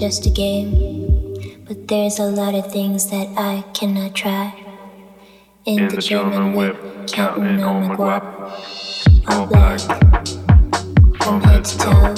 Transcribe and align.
just 0.00 0.24
a 0.24 0.30
game. 0.30 1.34
But 1.68 1.86
there's 1.86 2.18
a 2.18 2.24
lot 2.24 2.54
of 2.54 2.72
things 2.72 3.10
that 3.10 3.28
I 3.36 3.62
cannot 3.74 4.14
try. 4.14 4.54
In, 5.66 5.80
In 5.80 5.88
the, 5.88 5.96
the, 5.96 6.02
German 6.02 6.54
whip, 6.54 6.78
counting 7.08 7.62
on 7.62 7.88
my 7.88 7.94
guap. 7.94 8.24
All 9.28 9.46
black, 9.46 9.80
from 11.22 11.42
head 11.42 11.62
to 11.66 11.78
toe. 11.78 12.14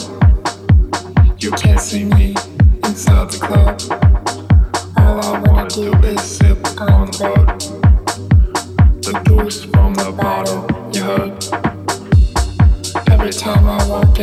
You 1.38 1.50
can't 1.50 1.80
see 1.80 2.04
me 2.04 2.36
inside 2.84 3.32
the 3.32 3.38
club. 3.42 3.82
All 4.96 5.20
I 5.20 5.40
wanna 5.40 5.68
do 5.68 5.92
is 6.06 6.41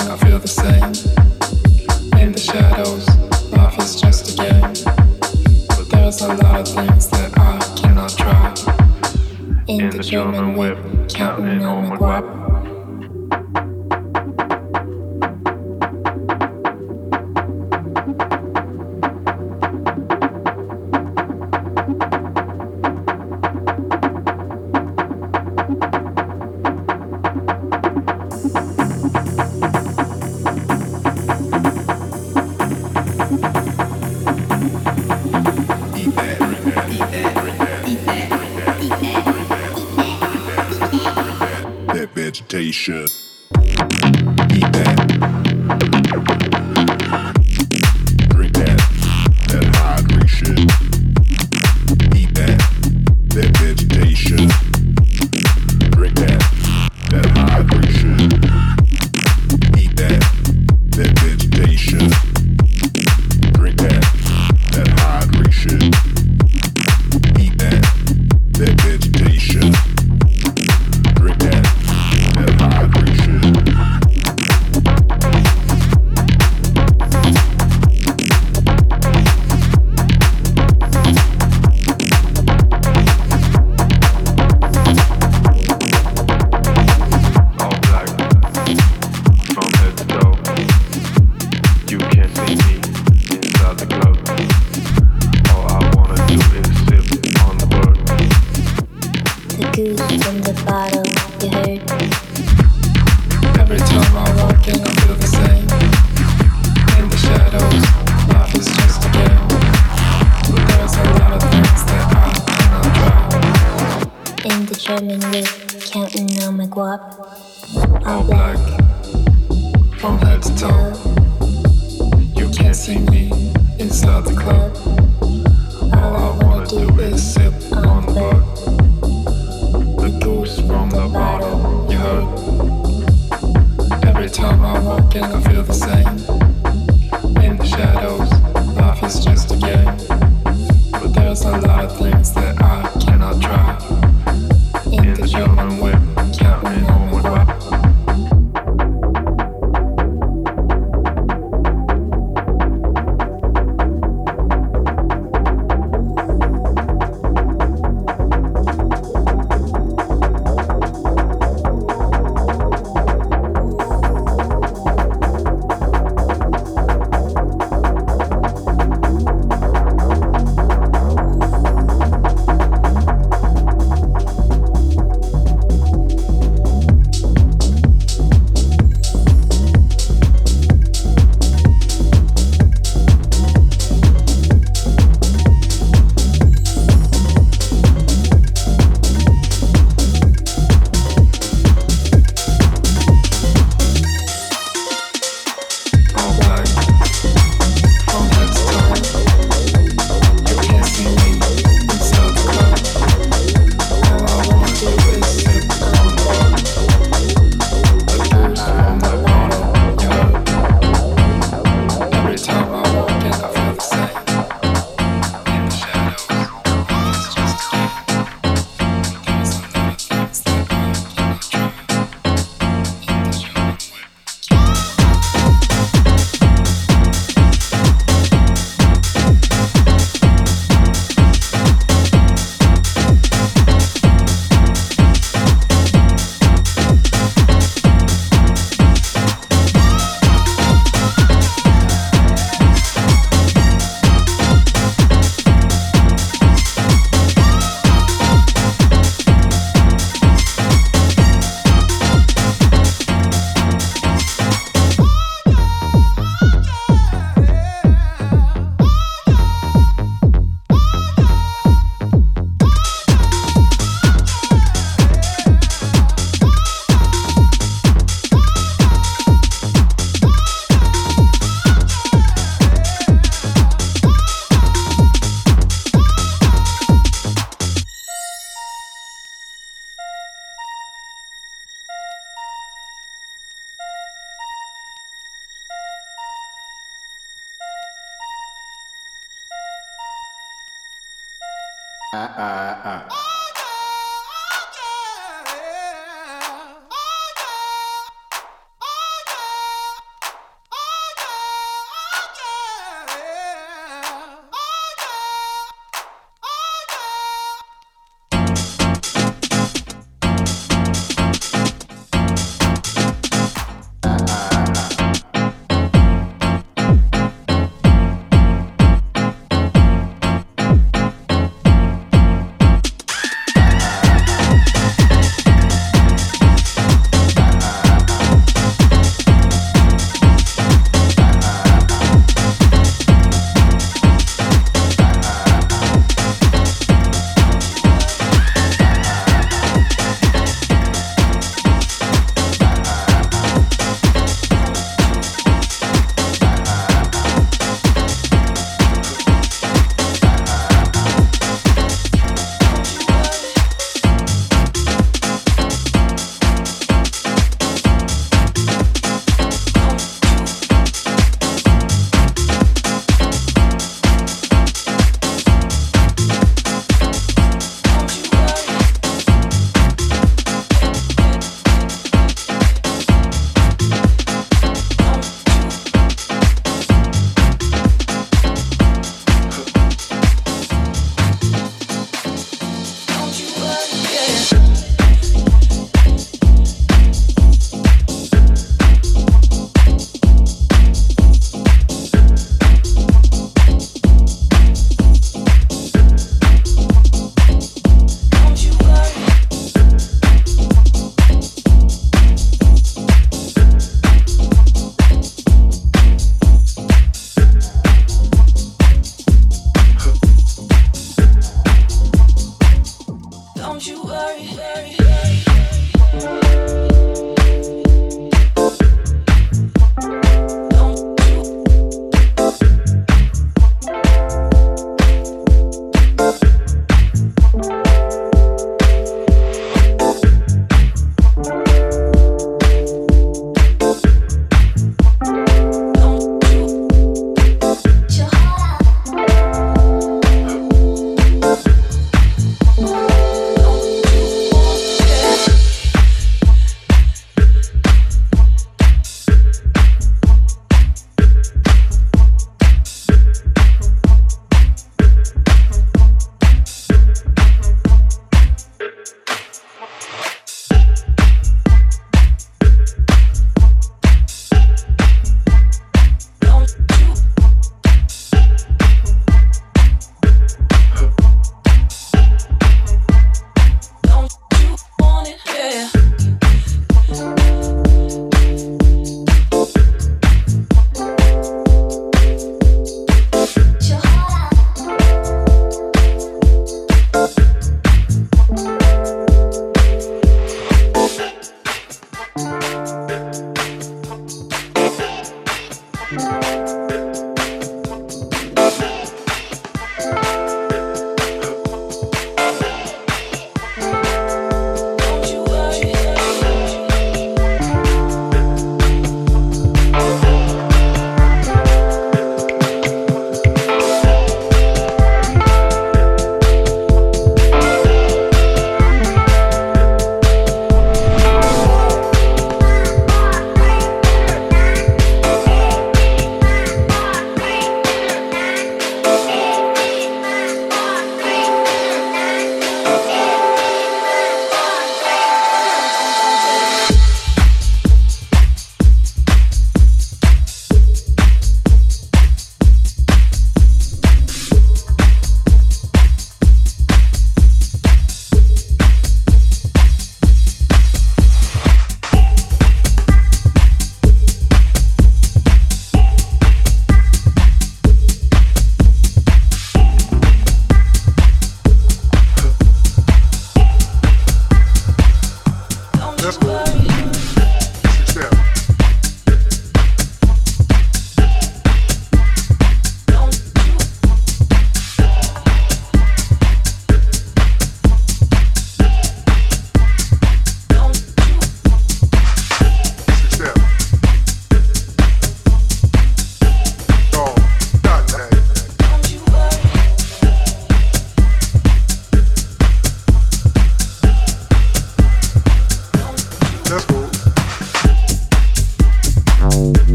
I 0.00 0.16
feel 0.16 0.38
the 0.38 0.48
same. 0.48 1.13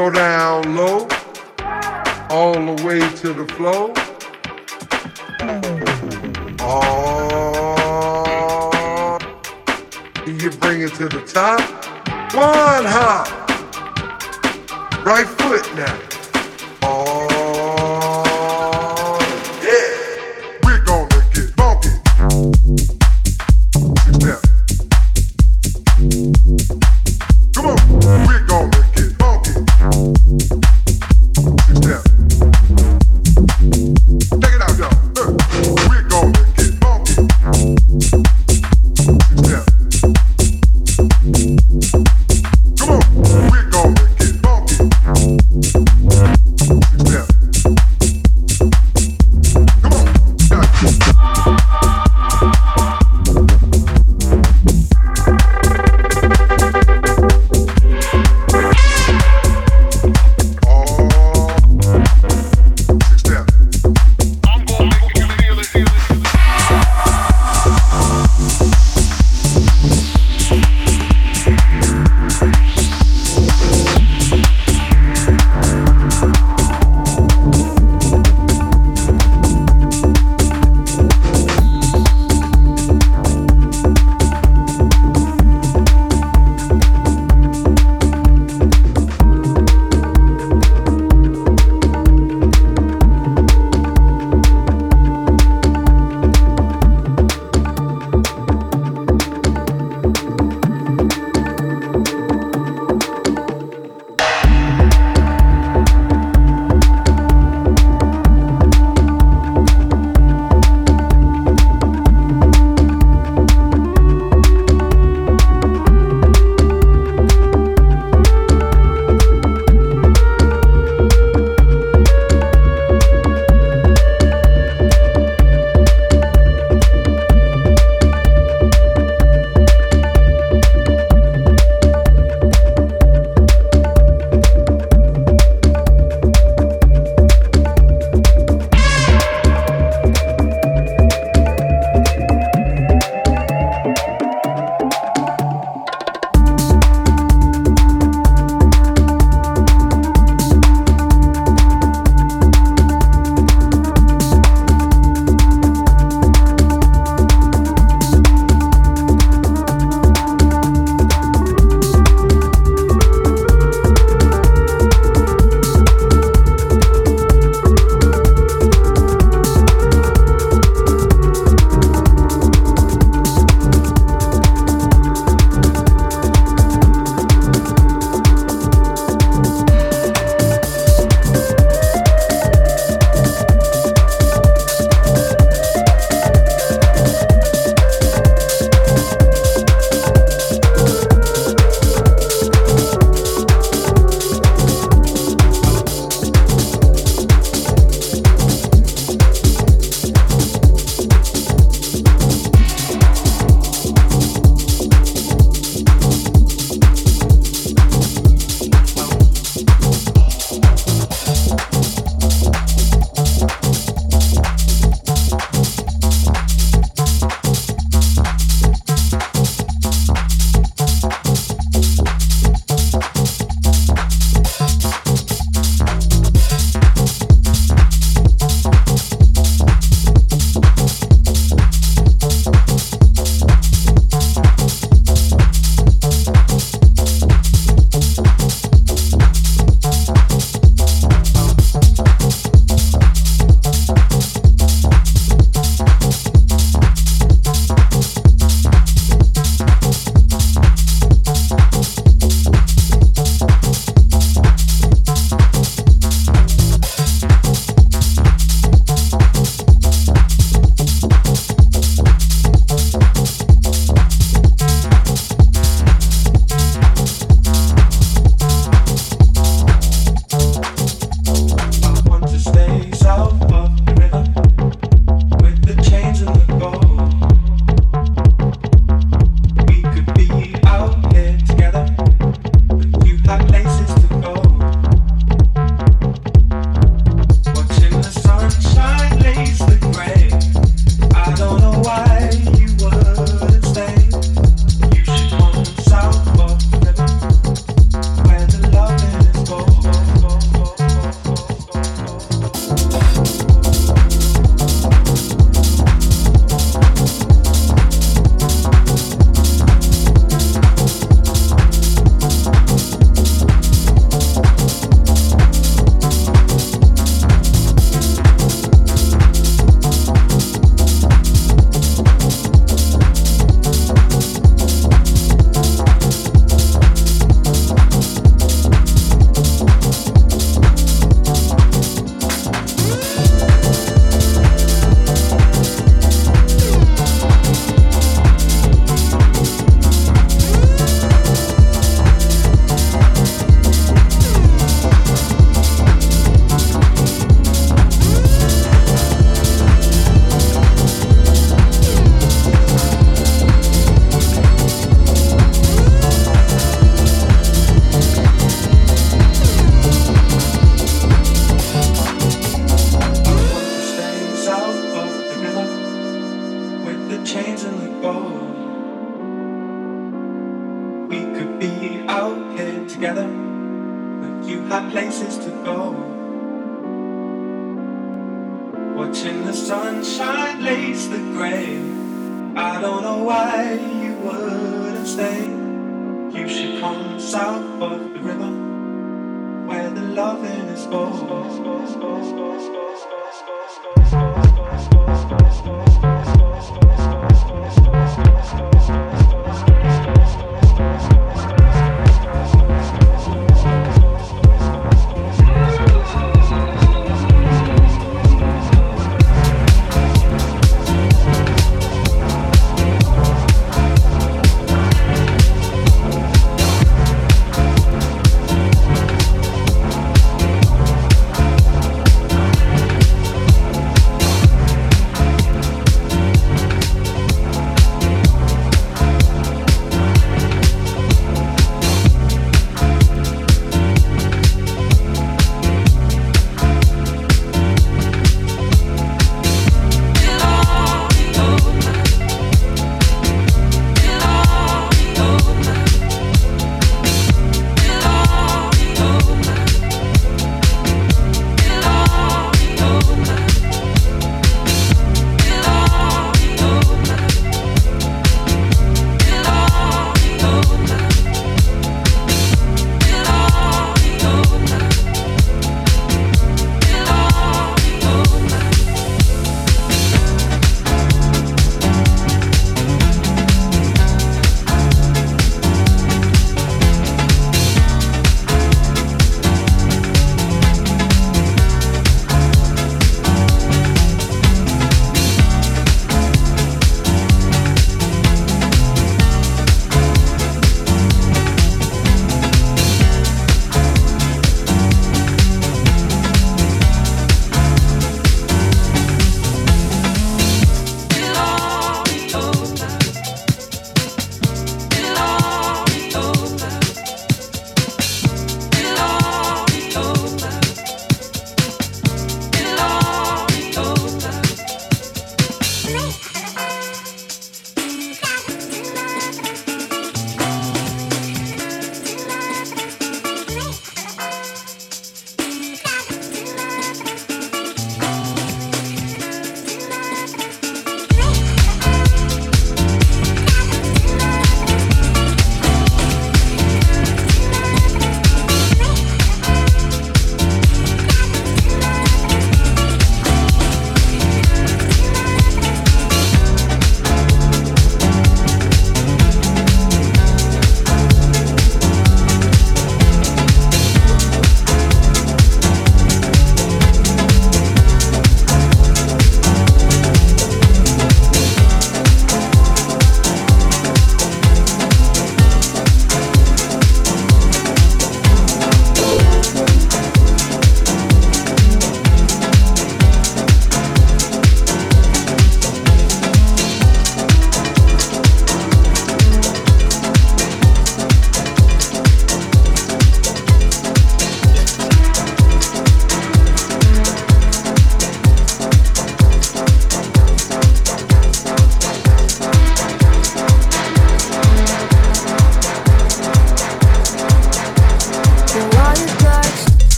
go 0.00 0.08
down. 0.08 0.49